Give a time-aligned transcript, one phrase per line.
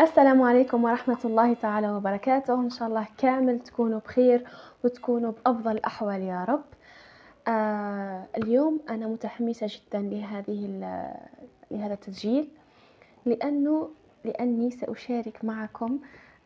[0.00, 2.54] السلام عليكم ورحمة الله تعالى وبركاته.
[2.54, 4.44] إن شاء الله كامل تكونوا بخير
[4.84, 6.64] وتكونوا بأفضل الأحوال يا رب.
[7.48, 10.66] آه اليوم أنا متحمسة جدا لهذه
[11.70, 12.48] لهذا التسجيل
[13.26, 13.90] لأنه
[14.24, 15.98] لأني سأشارك معكم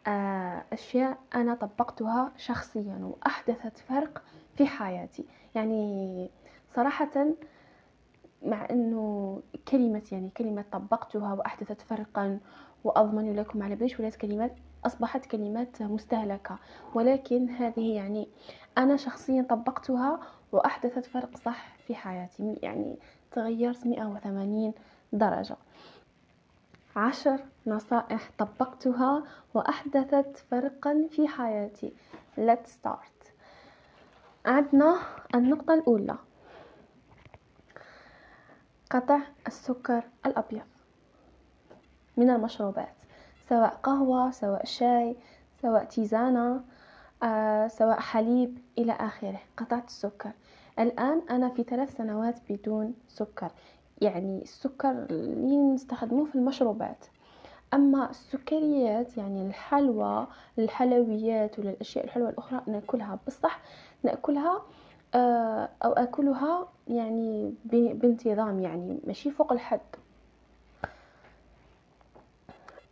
[0.07, 4.23] آه أشياء أنا طبقتها شخصيا وأحدثت فرق
[4.57, 5.25] في حياتي.
[5.55, 6.31] يعني
[6.77, 7.27] صراحة
[8.43, 12.39] مع أنه كلمة يعني كلمة طبقتها وأحدثت فرقا
[12.85, 16.59] وأضمن لكم على بليش ولات كلمات أصبحت كلمات مستهلكة.
[16.95, 18.29] ولكن هذه يعني
[18.79, 20.21] أنا شخصيا طبقتها
[20.53, 22.99] وأحدثت فرق صح في حياتي يعني
[23.33, 24.73] تغيرت 180
[25.13, 25.57] درجة.
[26.97, 29.25] عشر نصائح طبقتها
[29.55, 31.93] وأحدثت فرقا في حياتي.
[32.39, 33.31] Let's start.
[34.47, 34.99] عندنا
[35.35, 36.17] النقطة الأولى.
[38.91, 40.74] قطع السكر الأبيض.
[42.17, 42.95] من المشروبات
[43.49, 45.17] سواء قهوة سواء شاي
[45.63, 46.61] سواء تيزانة
[47.23, 50.31] آه، سواء حليب إلى آخره قطعت السكر.
[50.79, 53.51] الآن أنا في ثلاث سنوات بدون سكر
[54.03, 57.05] يعني السكر اللي نستخدمه في المشروبات.
[57.75, 60.27] أما السكريات يعني الحلوى
[60.59, 63.61] الحلويات ولا الأشياء الحلوة الأخرى نأكلها بصح
[64.03, 64.63] نأكلها
[65.15, 69.81] آه، أو أكلها يعني بانتظام يعني ماشي فوق الحد.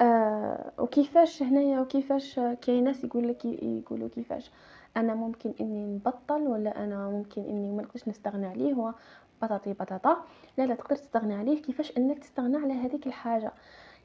[0.02, 4.50] آه وكيفاش هنايا وكيفاش كاين ناس يقول لك يقولوا كيفاش.
[4.96, 8.94] أنا ممكن إني نبطل ولا أنا ممكن إني ما نقدرش نستغنى عليه هو
[9.42, 10.16] بطاطي بطاطا.
[10.58, 13.52] لا لا تقدر تستغنى عليه كيفاش إنك تستغنى على هذيك الحاجة.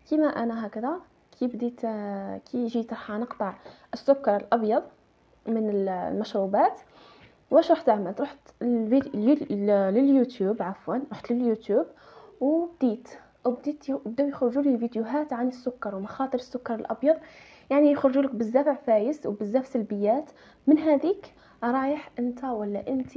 [0.09, 0.99] كيما أنا هكذا
[1.39, 1.81] كي بديت
[2.51, 3.53] كي جيت راح نقطع
[3.93, 4.83] السكر الأبيض
[5.47, 6.79] من المشروبات
[7.51, 11.85] واش رحت عملت رحت لليوتيوب عفوا رحت لليوتيوب
[12.41, 13.09] وبديت.
[13.47, 17.15] وبديت بداو يخرجوا لي فيديوهات عن السكر ومخاطر السكر الأبيض.
[17.69, 20.31] يعني يخرجوا لك بزاف عفايس وبزاف سلبيات.
[20.67, 23.11] من هذيك رايح أنت ولا انت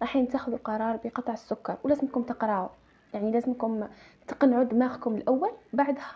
[0.00, 2.68] رايحين تاخذوا قرار بقطع السكر؟ ولازمكم تقراو.
[3.14, 3.84] يعني لازمكم
[4.28, 6.14] تقنعوا دماغكم الأول بعدها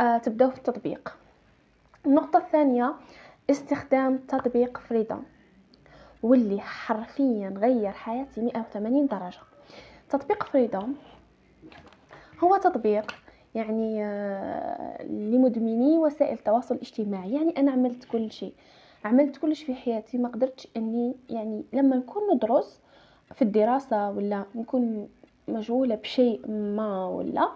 [0.00, 1.16] آه تبداو في التطبيق.
[2.06, 2.94] النقطة الثانية
[3.50, 5.22] استخدام تطبيق فريدم
[6.22, 9.40] واللي حرفيا غير حياتي 180 درجة.
[10.10, 10.94] تطبيق فريدم
[12.44, 13.14] هو تطبيق
[13.54, 18.52] يعني آه، لمدمني وسائل التواصل الاجتماعي يعني أنا عملت كل شيء.
[19.04, 20.18] عملت كل شيء في حياتي.
[20.18, 22.80] ما قدرتش إني يعني لما نكون ندرس
[23.34, 25.08] في الدراسة ولا نكون
[25.48, 27.48] مشغولة بشيء ما ولا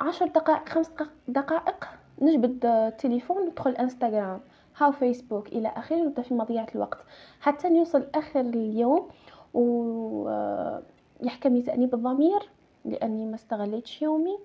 [0.00, 0.90] عشر دقائق خمس
[1.28, 1.88] دقائق
[2.22, 4.40] نجبد التليفون ندخل إنستغرام
[4.78, 6.98] هاو فيسبوك إلى آخره ونبدا في مضيعة الوقت.
[7.40, 9.08] حتى نوصل آخر اليوم
[9.54, 12.48] ويحكمني آه، تأنيب الضمير.
[12.84, 14.38] لأني ما استغليتش يومي.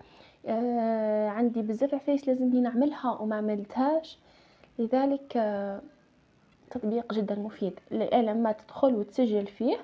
[0.45, 4.17] آه عندي بزاف عفايس لازمني نعملها وما عملتهاش.
[4.79, 5.81] لذلك آه
[6.71, 7.79] تطبيق جدا مفيد.
[7.91, 9.77] لما تدخل وتسجل فيه.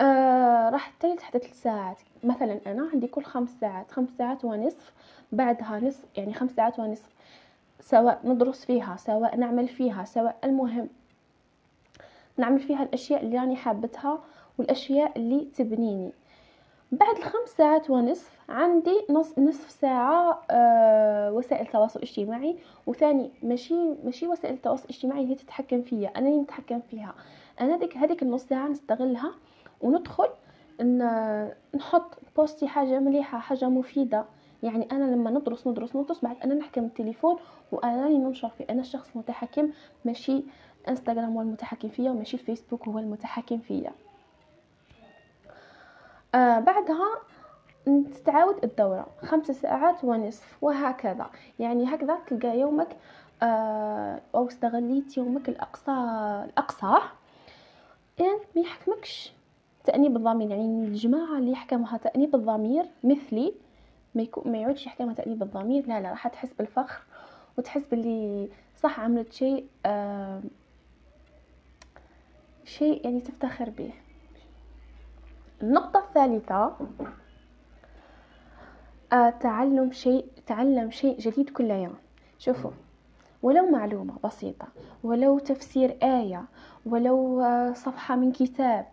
[0.00, 1.96] آه راح تلت حتى ثلاث ساعات.
[2.24, 3.90] مثلا أنا عندي كل خمس ساعات.
[3.90, 4.92] خمس ساعات ونصف
[5.32, 7.14] بعدها نصف يعني خمس ساعات ونصف.
[7.80, 10.88] سواء ندرس فيها سواء نعمل فيها سواء المهم
[12.36, 14.18] نعمل فيها الأشياء اللي راني حابتها
[14.58, 16.12] والأشياء اللي تبنيني.
[16.94, 22.56] بعد الخمس ساعات ونصف عندي نص نصف ساعة آه وسائل التواصل الاجتماعي
[22.86, 23.74] وثاني ماشي
[24.04, 27.14] ماشي وسائل التواصل الاجتماعي هي تتحكم فيا أنا اللي نتحكم فيها.
[27.60, 29.34] أنا ديك هذيك النص ساعة نستغلها
[29.80, 30.28] وندخل
[30.80, 30.98] إن
[31.74, 34.24] نحط بوستي حاجة مليحة حاجة مفيدة.
[34.62, 37.36] يعني أنا لما ندرس ندرس ندرس بعد أنا نحكم التليفون
[37.72, 38.64] وأنا اللي ننشر فيه.
[38.70, 39.70] أنا الشخص المتحكم
[40.04, 40.42] ماشي
[40.88, 43.92] إنستغرام هو المتحكم فيا وماشي فيسبوك هو المتحكم فيا.
[46.34, 47.20] آه بعدها
[47.86, 51.30] تتعاود الدورة خمس ساعات ونصف وهكذا.
[51.58, 52.96] يعني هكذا تلقى يومك
[53.42, 55.92] آه أو استغليت يومك الأقصى
[56.44, 56.98] الأقصى.
[58.18, 59.32] يعني ما يحكمكش.
[59.84, 63.54] تأنيب الضمير يعني الجماعة اللي يحكمها تأنيب الضمير مثلي.
[64.14, 65.86] ما, يكون ما يعودش يحكمها تأنيب الضمير.
[65.86, 67.02] لا لا راح تحس بالفخر
[67.58, 70.40] وتحس باللي صح عملت شيء آه
[72.64, 73.92] شيء يعني تفتخر به.
[75.64, 76.72] النقطة الثالثة
[79.12, 81.94] آه، تعلم شيء تعلم شيء جديد كل يوم.
[82.38, 82.70] شوفوا
[83.42, 84.66] ولو معلومة بسيطة
[85.04, 86.44] ولو تفسير آية
[86.86, 88.86] ولو آه، صفحة من كتاب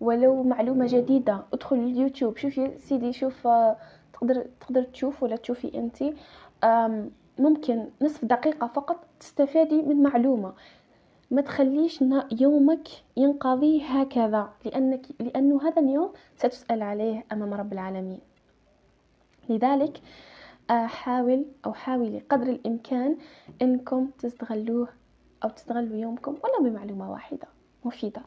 [0.00, 2.36] ولو معلومة جديدة ادخل اليوتيوب.
[2.36, 3.76] شوفي سيدي شوف آه،
[4.12, 6.04] تقدر تقدر تشوف ولا تشوفي انت
[7.38, 10.52] ممكن نصف دقيقة فقط تستفادي من معلومة.
[11.30, 12.04] ما تخليش
[12.40, 18.20] يومك ينقضي هكذا لأنك لأنه هذا اليوم ستسأل عليه أمام رب العالمين.
[19.48, 20.00] لذلك
[20.70, 23.16] آه، حاول أو حاولي قدر الإمكان
[23.62, 24.88] إنكم تستغلوه
[25.44, 27.46] أو تستغلوا يومكم ولو بمعلومة واحدة
[27.84, 28.22] مفيدة.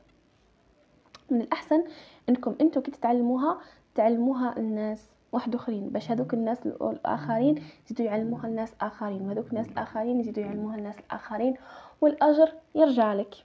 [1.32, 1.84] من الأحسن
[2.30, 3.62] إنكم أنتوا كي تتعلموها
[3.96, 5.17] تعلموها الناس.
[5.32, 10.76] واحد آخرين باش هذوك الناس الآخرين يزيدوا يعلموها الناس آخرين وهذوك الناس الآخرين يزيدوا يعلموها
[10.76, 11.56] الناس الآخرين
[12.02, 13.36] والأجر يرجع لك.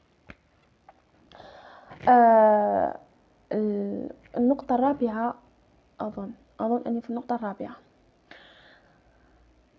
[2.09, 2.99] آه
[4.37, 5.35] النقطة الرابعة
[6.01, 6.31] أظن
[6.61, 7.77] أظن أني في النقطة الرابعة.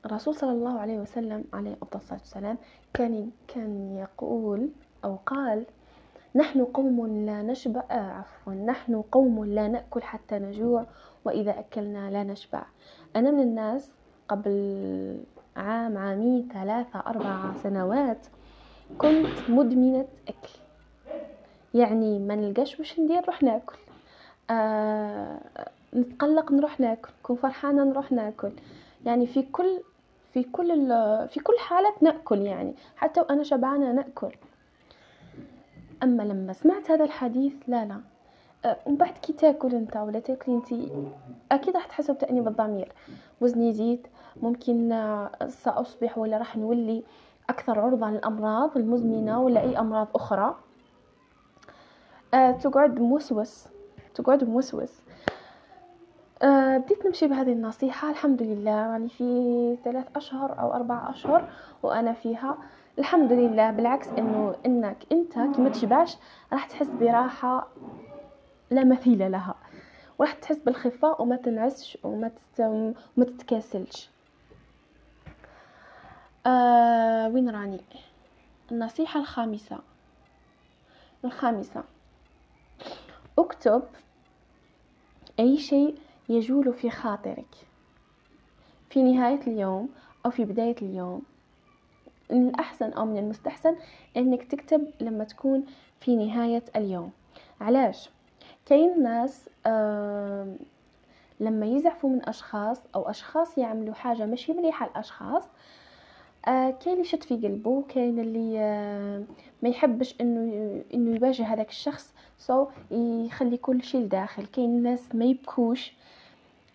[0.05, 2.57] الرسول صلى الله عليه وسلم عليه أفضل الصلاة والسلام
[2.93, 4.69] كان كان يقول
[5.05, 5.65] أو قال
[6.35, 10.85] نحن قوم لا نشبع آه عفوا نحن قوم لا نأكل حتى نجوع
[11.25, 12.63] وإذا أكلنا لا نشبع.
[13.15, 13.91] أنا من الناس
[14.27, 15.17] قبل
[15.57, 18.27] عام عامين ثلاثة أربعة سنوات
[18.97, 20.49] كنت مدمنة أكل.
[21.73, 23.75] يعني ما نلقاش واش ندير نروح ناكل.
[24.49, 25.39] آه
[25.95, 27.09] نتقلق نروح ناكل.
[27.19, 28.51] نكون فرحانة نروح ناكل.
[29.05, 29.79] يعني في كل
[30.33, 30.67] في كل
[31.29, 32.73] في كل حالة نأكل يعني.
[32.95, 34.31] حتى وأنا شبعانة نأكل.
[36.03, 38.01] أما لما سمعت هذا الحديث لا لا.
[38.65, 40.73] ومن بعد كي تاكل انت ولا تاكلي انت
[41.51, 42.91] أكيد راح تحسوا بتأنيب الضمير.
[43.41, 44.07] وزني يزيد
[44.41, 47.03] ممكن أه، سأصبح ولا راح نولي
[47.49, 50.55] أكثر عرضة للأمراض المزمنة ولا أي أمراض أخرى.
[52.33, 53.67] أه تقعد موسوس
[54.15, 55.01] تقعد موسوس.
[56.41, 58.71] أه بديت نمشي بهذه النصيحة الحمد لله.
[58.71, 61.49] يعني في ثلاث أشهر أو أربع أشهر
[61.83, 62.57] وأنا فيها.
[62.99, 66.17] الحمد لله بالعكس إنه إنك أنت كي ما تشبعش
[66.53, 67.67] راح تحس براحة
[68.73, 69.55] لا مثيل لها.
[70.19, 74.09] وراح تحس بالخفاء وما تنعسش وما وما تتكاسلش.
[76.45, 77.81] آه وين راني؟
[78.71, 79.79] النصيحة الخامسة.
[81.25, 81.83] الخامسة.
[83.39, 83.83] اكتب
[85.39, 85.95] أي شيء
[86.29, 87.55] يجول في خاطرك.
[88.89, 89.89] في نهاية اليوم
[90.25, 91.21] أو في بداية اليوم.
[92.31, 93.75] من الأحسن أو من المستحسن
[94.17, 95.65] أنك تكتب لما تكون
[95.99, 97.11] في نهاية اليوم.
[97.61, 98.09] علاش؟
[98.65, 99.49] كاين ناس
[101.39, 105.43] لما يزعفوا من أشخاص أو أشخاص يعملوا حاجة ماشي مليحة الأشخاص
[106.47, 108.59] آه كاين اللي يشد في قلبه كاين اللي
[109.63, 114.45] ما يحبش إنه إنه يواجه هذاك الشخص سو يخلي كل شيء لداخل.
[114.45, 115.93] كاين ناس ما يبكوش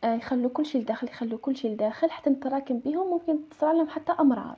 [0.05, 3.89] آه يخلوا كل شيء لداخل يخلوا كل شيء لداخل حتى نتراكم بهم ممكن تصرى لهم
[3.89, 4.57] حتى أمراض.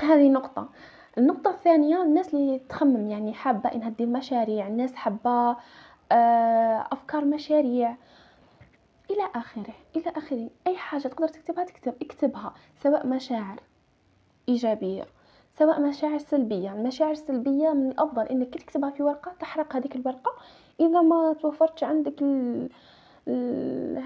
[0.00, 0.68] هذه نقطة.
[1.18, 5.56] النقطة الثانية الناس اللي تخمم يعني حابة إنها دير مشاريع الناس حابة
[6.12, 7.96] آه، أفكار مشاريع.
[9.10, 10.50] إلى آخره إلى آخره.
[10.66, 13.60] أي حاجة تقدر تكتبها تكتب اكتبها سواء مشاعر
[14.48, 15.06] إيجابية
[15.58, 16.72] سواء مشاعر سلبية.
[16.72, 20.32] المشاعر السلبية من الأفضل إنك تكتبها في ورقة تحرق هذيك الورقة.
[20.80, 22.22] إذا ما توفرتش عندك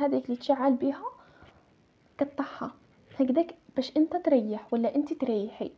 [0.01, 1.05] هذيك اللي تشعل بها
[2.21, 2.71] قطعها.
[3.21, 5.73] هكذاك باش أنت تريح ولا أنت تريحي.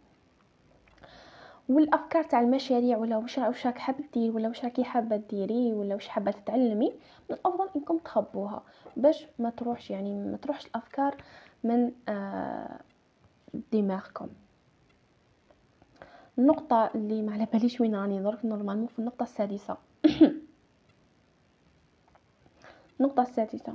[1.72, 5.94] والأفكار تاع المشاريع ولا واش واش راك حاب دير ولا واش راكي حابة ديري ولا
[5.94, 6.92] واش حابة تتعلمي
[7.30, 8.62] من الأفضل إنكم تخبوها
[8.96, 11.16] باش ما تروحش يعني ما تروحش الأفكار
[11.64, 12.80] من آه
[13.72, 14.28] دماغكم.
[16.38, 19.76] النقطة اللي ما على باليش وين راني درك normalement في النقطة السادسة.
[23.00, 23.74] النقطة السادسة.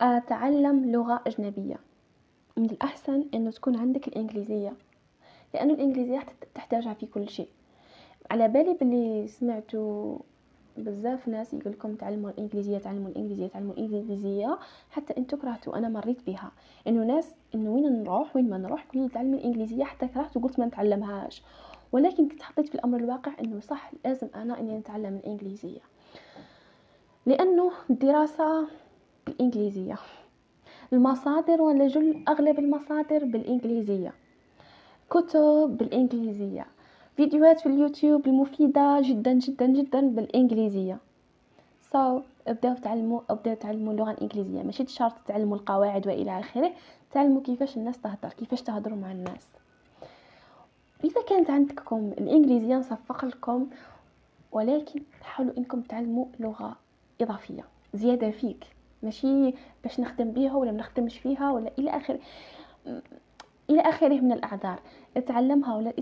[0.00, 1.76] أتعلم لغة أجنبية.
[2.56, 4.72] من الأحسن أنه تكون عندك الإنجليزية.
[5.54, 6.20] لأنه الإنجليزية
[6.54, 7.48] تحتاجها في كل شيء.
[8.30, 10.18] على بالي باللي سمعتوا
[10.76, 14.58] بزاف ناس يقول لكم تعلموا الإنجليزية تعلموا الإنجليزية تعلموا الإنجليزية.
[14.90, 16.52] حتى انتو كرهتوا أنا مريت بها.
[16.86, 19.84] إنه ناس إنه وين نروح وين ما نروح كل تعلم الإنجليزية.
[19.84, 21.42] حتى كرهت وقلت ما نتعلمهاش.
[21.92, 25.80] ولكن كنت حطيت في الأمر الواقع إنه صح لازم أنا إني نتعلم الإنجليزية.
[27.26, 28.66] لأنه الدراسة
[29.26, 29.96] بالإنجليزية.
[30.92, 34.12] المصادر ولا جل أغلب المصادر بالإنجليزية.
[35.10, 36.66] كتب بالإنجليزية.
[37.16, 40.98] فيديوهات في اليوتيوب المفيدة جدا جدا جدا بالإنجليزية.
[41.92, 44.62] So ابداو تعلموا ابداو تعلموا اللغة الإنجليزية.
[44.62, 46.72] ماشي شرط تعلموا القواعد وإلى آخره.
[47.12, 49.48] تعلموا كيفاش الناس تهدر كيفاش تهضروا مع الناس.
[51.04, 53.66] إذا كانت عندكم الإنجليزية نصفق لكم
[54.52, 56.76] ولكن حاولوا إنكم تعلموا لغة
[57.20, 57.64] إضافية
[57.94, 58.64] زيادة فيك.
[59.02, 62.18] ماشي باش نخدم بيها ولا ما نخدمش فيها ولا إلى آخره.
[63.70, 64.80] إلى آخره من الأعذار.
[65.16, 65.92] اتعلمها ولا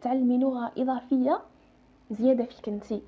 [0.00, 1.40] تعلمي لغة إضافية
[2.10, 3.02] زيادة فيك انتي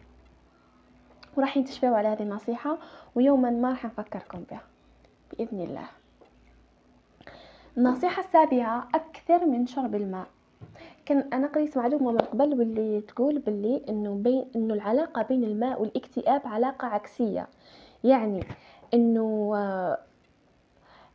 [1.37, 2.78] وراح ينتشفوا على هذه النصيحة
[3.14, 4.62] ويوما ما راح نفكركم بها.
[5.31, 5.87] بإذن الله.
[7.78, 10.26] النصيحة السابعة أكثر من شرب الماء.
[11.07, 15.83] كان أنا قريت معلومة من قبل واللي تقول باللي إنه بين إنه العلاقة بين الماء
[15.83, 17.49] والاكتئاب علاقة عكسية.
[18.04, 18.45] يعني
[18.95, 19.54] إنه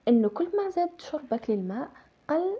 [0.07, 1.89] إنه كل ما زاد شربك للماء
[2.29, 2.57] قل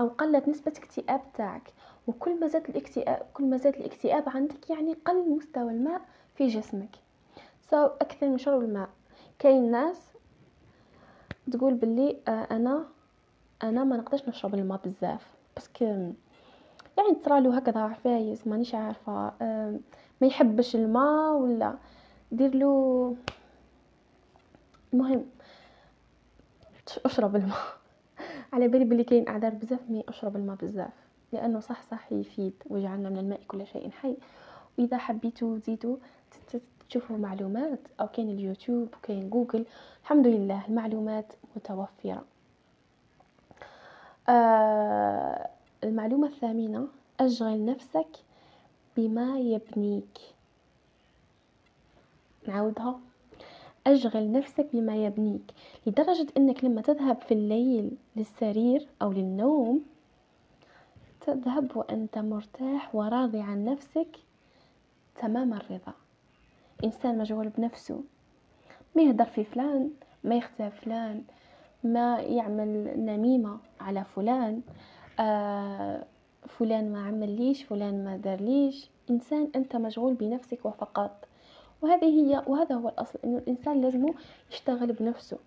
[0.00, 1.72] أو قلت نسبة اكتئاب تاعك.
[2.06, 6.00] وكل ما زاد الاكتئاب كل ما زاد الاكتئاب عندك يعني قل مستوى الماء
[6.34, 6.96] في جسمك.
[7.70, 8.88] سو so, أكثر من شرب الماء.
[9.38, 9.96] كاين ناس
[11.52, 12.86] تقول باللي آه أنا
[13.62, 15.26] أنا ما نقدرش نشرب الماء بزاف.
[15.56, 19.78] parce que يعني تصرالو هكذا عفايس مانيش عارفة آه
[20.20, 21.74] ما يحبش الماء ولا.
[22.32, 23.16] دير له
[24.92, 25.26] المهم
[27.04, 27.79] اشرب الماء.
[28.52, 30.92] على بالي بلي كاين أعذار بزاف mais أشرب الماء بزاف
[31.32, 34.16] لأنه صح صح يفيد وجعلنا من الماء كل شيء حي.
[34.78, 35.96] وإذا حبيتوا تزيدوا
[36.88, 39.66] تشوفوا معلومات أو كاين اليوتيوب وكاين جوجل
[40.02, 42.24] الحمد لله المعلومات متوفرة.
[44.28, 45.48] آه
[45.84, 46.88] المعلومة الثامنة
[47.20, 48.08] أشغل نفسك
[48.96, 50.18] بما يبنيك.
[52.48, 53.00] نعاودها.
[53.86, 55.52] أشغل نفسك بما يبنيك
[55.86, 59.82] لدرجة أنك لما تذهب في الليل للسرير أو للنوم
[61.20, 64.16] تذهب وأنت مرتاح وراضي عن نفسك
[65.22, 65.92] تمام الرضا.
[66.84, 68.02] إنسان مشغول بنفسه
[68.96, 69.90] ما يهدر في فلان
[70.24, 71.22] ما يختار فلان
[71.84, 74.60] ما يعمل نميمة على فلان
[75.20, 76.04] آه
[76.48, 78.90] فلان ما عمل ليش فلان ما دار ليش.
[79.10, 81.28] إنسان أنت مشغول بنفسك وفقط.
[81.82, 84.06] وهذه هي وهذا هو الأصل إنه الإنسان لازم
[84.50, 85.38] يشتغل بنفسه.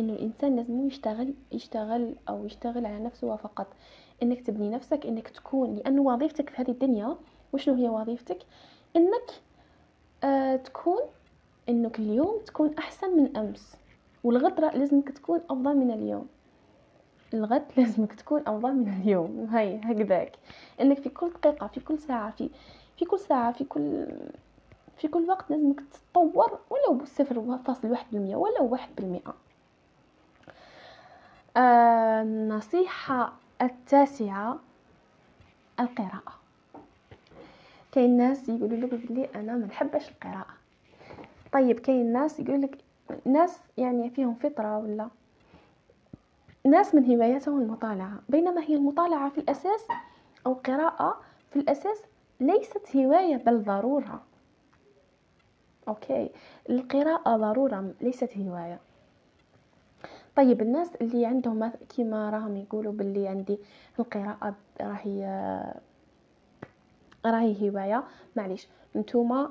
[0.00, 3.66] إنه الإنسان لازم يشتغل يشتغل أو يشتغل على نفسه فقط.
[4.22, 7.16] إنك تبني نفسك إنك تكون لأنه وظيفتك في هذه الدنيا
[7.52, 8.38] وشنو هي وظيفتك؟
[8.96, 9.42] إنك
[10.24, 11.00] آه تكون
[11.68, 13.76] إنك اليوم تكون أحسن من أمس.
[14.24, 16.26] والغد لازمك تكون أفضل من اليوم.
[17.34, 19.46] الغد لازمك تكون أفضل من اليوم.
[19.50, 20.36] هاي هكذاك.
[20.80, 22.50] إنك في كل دقيقة في كل ساعة في
[22.98, 24.06] في كل ساعة في كل
[24.96, 29.34] في كل وقت لازمك تتطور ولو بصفر فاصل واحد بالمية ولو واحد بالمئة
[31.56, 33.32] آه النصيحة
[33.62, 34.58] التاسعة
[35.80, 36.32] القراءة.
[37.92, 40.54] كاين ناس يقولوا لك بلي أنا ما نحبش القراءة.
[41.52, 42.78] طيب كاين ناس يقول لك
[43.24, 45.08] ناس يعني فيهم فطرة ولا؟
[46.64, 48.22] ناس من هواياتهم المطالعة.
[48.28, 49.86] بينما هي المطالعة في الأساس
[50.46, 51.20] أو قراءة
[51.50, 51.98] في الأساس
[52.40, 54.22] ليست هواية بل ضرورة.
[55.88, 56.30] أوكي.
[56.70, 58.80] القراءة ضرورة ليست هواية.
[60.36, 63.58] طيب الناس اللي عندهم كيما راهم يقولوا باللي عندي
[63.98, 65.24] القراءة راهي
[67.26, 68.04] راهي هواية.
[68.36, 69.50] معليش نتوما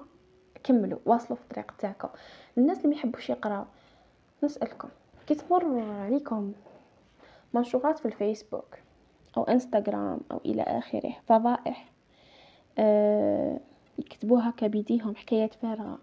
[0.63, 2.09] كملوا واصلوا في الطريق تاعكم.
[2.57, 3.65] الناس اللي ما يحبوش يقراو
[4.43, 4.89] نسألكم
[5.27, 6.53] كي تمر عليكم
[7.53, 8.77] منشورات في الفيسبوك
[9.37, 11.92] أو إنستغرام أو إلى آخره فضائح
[13.99, 15.99] يكتبوها كبيديهم حكايات فارغة.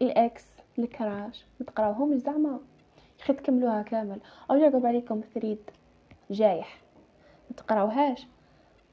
[0.00, 0.44] ال ex
[0.78, 2.60] ال crush متقراوهم زعما
[3.20, 4.20] يخي تكملوها كامل.
[4.50, 5.58] أو يعقب عليكم thread
[6.30, 6.78] جايح.
[7.50, 8.26] متقراوهاش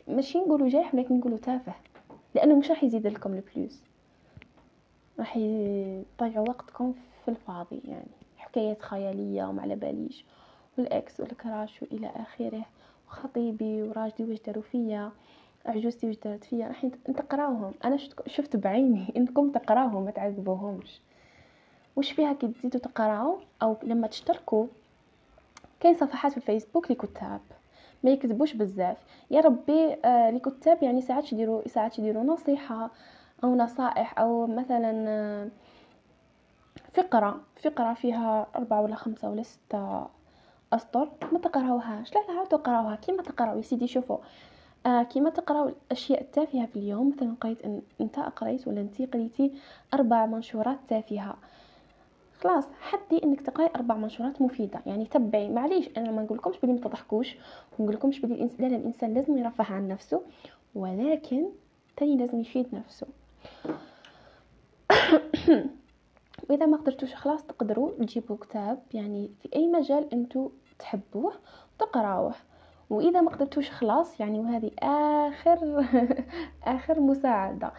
[0.08, 1.74] ماشي نقولوا جايح ولكن نقولوا تافه
[2.36, 3.84] لأنه مش راح يزيد لكم الفلوس
[5.20, 6.94] راح يضيعوا وقتكم
[7.26, 8.12] في الفاضي يعني.
[8.38, 10.26] حكايات خيالية وما على باليش.
[10.78, 12.66] وال ex وال crush وإلى آخره.
[13.08, 15.12] وخطيبي وراجلي واش داروا فيا.
[15.66, 21.02] عجوزتي وش دارت فيا راح تقراوهم أنا شفت بعيني إنكم تقراوهم ما تعذبوهمش.
[21.96, 24.68] وش فيها كي تزيدوا تقراو أو لما تشتركوا
[25.80, 27.42] كاين صفحات في الفيسبوك لكتاب.
[28.04, 28.98] ما يكتبوش بزاف.
[29.32, 32.92] يا ربي آه لكتاب يعني ساعات يديروا ساعات يديروا نصيحة
[33.44, 35.50] أو نصائح أو مثلا آه
[36.94, 37.42] فقرة.
[37.64, 40.08] فقرة فيها أربعة ولا خمسة ولا ستة
[40.74, 41.10] أسطر.
[41.32, 42.14] ما تقراوهاش.
[42.16, 44.18] لا لا عاودوا قراوها كيما تقراو يا سيدي شوفوا.
[44.86, 49.52] آه كيما تقراو الأشياء التافهة في اليوم مثلا قريت إن أنت قريت ولا أنت قريتي
[49.94, 51.38] أربع منشورات تافهة.
[52.42, 54.82] خلاص حدي إنك تقرأي أربع منشورات مفيدة.
[54.86, 55.50] يعني تبعي.
[55.50, 57.36] معليش أنا ما نقولكمش بلي ما تضحكوش
[57.80, 60.22] ونقولكمش بلي الانسان لا الإنسان لازم يرفه عن نفسه
[60.76, 61.46] ولكن
[61.98, 63.08] تاني لازم يفيد نفسه.
[66.50, 68.80] وإذا ما قدرتوش خلاص تقدروا تجيبوا كتاب.
[68.94, 70.50] يعني في أي مجال أنتو
[70.80, 71.34] تحبوه
[71.80, 72.34] تقراوه.
[72.94, 75.86] وإذا ما قدرتوش خلاص يعني وهذه آخر
[76.76, 77.72] آخر مساعدة.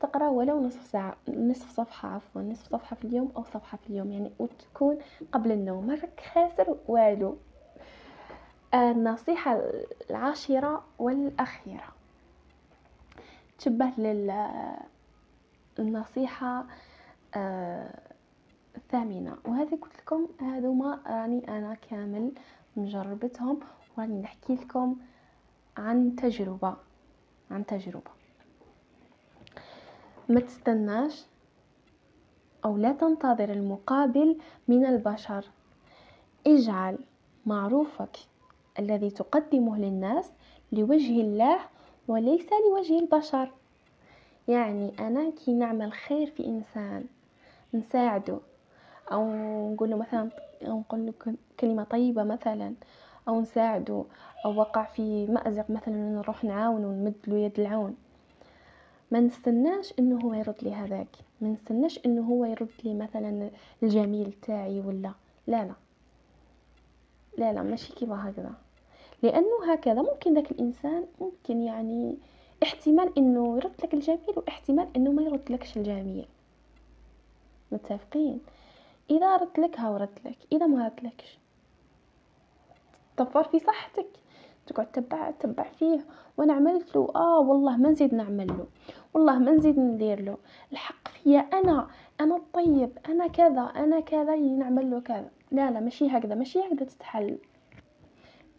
[0.00, 4.12] تقرأ ولو نصف ساعة نصف صفحة عفوا نصف صفحة في اليوم أو صفحة في اليوم
[4.12, 4.98] يعني وتكون
[5.32, 5.86] قبل النوم.
[5.86, 5.98] ما
[6.34, 7.36] خاسر والو.
[8.74, 9.60] النصيحة
[10.10, 11.88] العاشرة والأخيرة.
[13.58, 14.46] تشبه لل
[15.78, 16.64] النصيحة
[17.36, 17.98] آه،
[18.76, 19.36] الثامنة.
[19.44, 22.32] وهذه قلت لكم هذوما راني أنا كامل
[22.76, 23.60] مجربتهم
[23.98, 24.96] وراني نحكي لكم
[25.76, 26.76] عن تجربة
[27.50, 28.10] عن تجربة.
[30.28, 31.24] ما تستناش
[32.64, 35.44] أو لا تنتظر المقابل من البشر.
[36.46, 36.98] اجعل
[37.46, 38.16] معروفك
[38.78, 40.30] الذي تقدمه للناس
[40.72, 41.58] لوجه الله
[42.08, 43.50] وليس لوجه البشر.
[44.48, 47.04] يعني أنا كي نعمل خير في إنسان
[47.74, 48.38] نساعده
[49.12, 49.32] أو
[49.72, 50.30] نقول له مثلا
[50.62, 52.74] نقول له كلمة طيبة مثلا
[53.28, 54.04] أو نساعده
[54.44, 57.96] أو وقع في مأزق مثلا نروح نعاونه ونمد له يد العون.
[59.10, 61.08] ما نستناش إنه هو يرد لي هذاك.
[61.40, 63.50] ما نستناش إنه هو يرد لي مثلا
[63.82, 65.12] الجميل تاعي ولا.
[65.46, 65.74] لا لا.
[67.38, 68.52] لا لا ماشي كيما هكذا.
[69.22, 72.16] لأنه هكذا ممكن ذاك الإنسان ممكن يعني
[72.62, 76.26] احتمال إنه يرد لك الجميل واحتمال إنه ما يرد لكش الجميل.
[77.72, 78.40] متفقين؟
[79.10, 80.36] إذا رد لك ها ورد لك.
[80.52, 81.38] إذا ما رد لكش
[83.16, 84.06] تطفر في صحتك.
[84.66, 86.06] تقعد تبع تبع فيه.
[86.36, 87.12] وأنا عملت له.
[87.16, 88.66] آه والله ما نزيد نعمل له.
[89.14, 90.36] والله ما نزيد ندير له.
[90.72, 91.88] الحق فيا أنا.
[92.20, 92.98] أنا الطيب.
[93.08, 93.62] أنا كذا.
[93.76, 94.36] أنا كذا.
[94.36, 95.30] نعمل له كذا.
[95.50, 96.34] لا لا ماشي هكذا.
[96.34, 97.38] ماشي هكذا تتحل.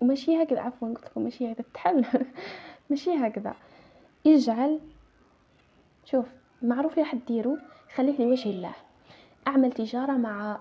[0.01, 0.59] وماشي هكذا.
[0.59, 2.05] عفوا قلت لكم ماشي هكذا تتحل.
[2.89, 3.53] ماشي هكذا.
[4.27, 4.79] اجعل.
[6.05, 6.25] شوف
[6.61, 7.57] معروف اللي حديرو
[7.95, 8.73] خليه لوجه الله.
[9.47, 10.59] أعمل تجارة مع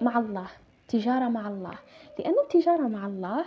[0.00, 0.48] مع الله.
[0.88, 1.78] تجارة مع الله.
[2.18, 3.44] لأنه التجارة مع الله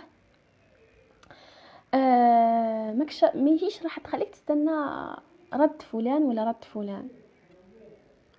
[1.94, 4.70] آه مكش ما يجيش راح تخليك تستنى
[5.54, 7.08] رد فلان ولا رد فلان.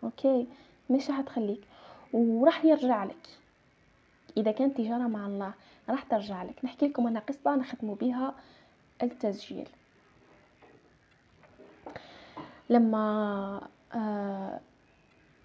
[0.04, 0.48] okay؟
[0.90, 1.62] مش راح تخليك.
[2.14, 3.28] وراح يرجع لك.
[4.38, 5.54] إذا كانت تجارة مع الله
[5.90, 6.66] راح ترجع لك.
[6.66, 8.36] نحكي لكم أنا قصة نختم بها
[9.04, 9.70] التسجيل.
[12.70, 14.60] لما آه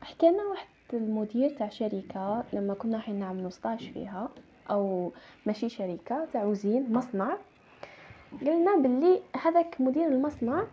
[0.02, 4.28] حكينا واحد المدير تاع شركة لما كنا رايحين نعملوا stage فيها
[4.70, 5.12] أو
[5.46, 7.36] ماشي شركة تاع وزين مصنع.
[8.40, 10.64] قلنا باللي هذاك مدير المصنع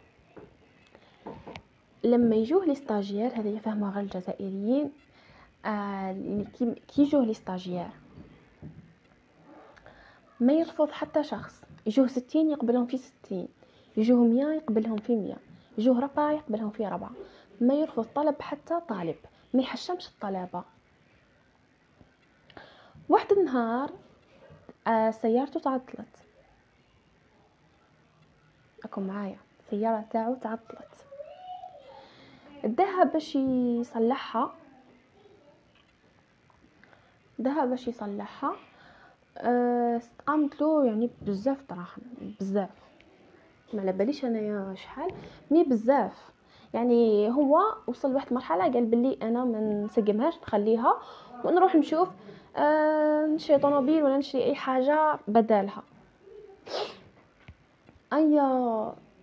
[2.03, 2.75] لما يجوه لي
[3.33, 4.91] هذا يفهمها غير الجزائريين
[5.65, 7.33] آه كي يجوه لي
[10.39, 11.61] ما يرفض حتى شخص.
[11.85, 13.47] يجوه ستين يقبلهم في ستين.
[13.97, 15.37] يجوه مية يقبلهم في مية.
[15.77, 17.11] يجوه ربعة يقبلهم في ربعة
[17.61, 19.15] ما يرفض طلب حتى طالب.
[19.55, 20.63] ما يحشمش الطلبة
[23.09, 23.91] واحد النهار
[24.87, 26.25] آه سيارته تعطلت.
[28.83, 31.05] اكون معايا السيارة تاعو تعطلت.
[32.65, 34.55] ذهب باش يصلحها
[37.41, 38.55] ذهب باش يصلحها
[39.37, 42.69] أه قامت له يعني بزاف دراهم بزاف.
[43.73, 45.11] ما على باليش أنايا شحال؟
[45.51, 46.34] مي بزاف.
[46.75, 50.97] يعني هو وصل لواحد المرحله قال بلي أنا ما نسقمهاش نخليها
[51.43, 52.09] ونروح نشوف
[52.57, 55.83] أه نشري طوموبيل ولا نشري أي حاجة بدالها.
[58.13, 58.41] أيا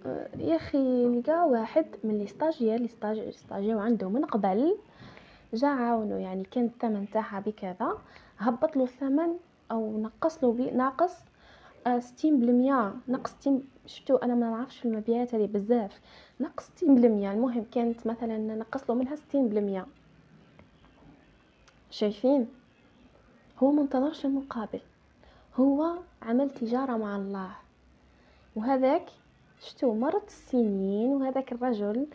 [0.07, 4.77] آه، يا أخي لقى واحد من les stagiaires لي stagiaire عنده من قبل
[5.55, 7.99] جا عاونو يعني كان الثمن تاعها بكذا
[8.39, 9.37] هبط له الثمن
[9.71, 11.15] أو نقص له ناقص
[11.87, 16.01] آه، ستين بالمية نقص ستين شفتو أنا ما نعرفش المبيعات هذه بزاف.
[16.43, 17.33] نقص ستين بالمية.
[17.33, 19.87] المهم كانت مثلا نقص له منها ستين بالمية.
[21.91, 22.49] شايفين؟
[23.63, 24.81] هو منتظرش المقابل.
[25.57, 27.51] هو عمل تجارة مع الله.
[28.57, 29.11] وهذاك
[29.61, 32.07] شتو مرت السنين وهذاك الرجل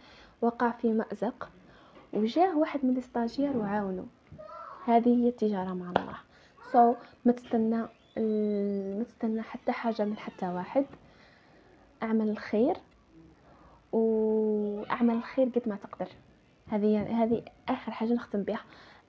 [0.42, 1.50] وقع في مأزق
[2.14, 4.06] وجاه واحد من الاستاجير وعاونو.
[4.86, 6.18] هذه هي التجارة مع الله.
[6.72, 7.86] سو so, ما تستنى
[8.98, 10.86] ما تستنى حتى حاجة من حتى واحد.
[12.04, 12.78] أعمل الخير.
[13.92, 16.08] وأعمل الخير قد ما تقدر.
[16.68, 18.62] هذه هذه آخر حاجة نختم بها.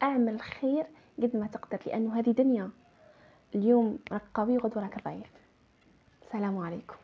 [0.03, 0.87] أعمل الخير
[1.23, 2.71] قد ما تقدر لأنه هذه دنيا.
[3.55, 5.33] اليوم راك قوي غدوة راك ضعيف
[6.27, 6.97] السلام عليكم.